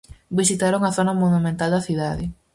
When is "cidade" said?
1.87-2.25